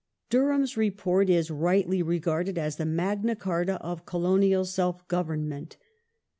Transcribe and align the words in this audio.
^ 0.27 0.29
Dur 0.31 0.51
ham's 0.51 0.77
Report 0.77 1.29
is 1.29 1.51
rightly 1.51 2.01
regarded 2.01 2.57
as 2.57 2.77
the 2.77 2.87
Magna 2.87 3.35
Carta 3.35 3.75
of 3.83 4.03
Colonial 4.03 4.65
self 4.65 5.07
government. 5.07 5.77